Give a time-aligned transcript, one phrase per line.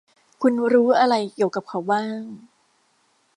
[0.41, 2.21] คุณรู้อะไรเกี่ยวกับเขาบ้าง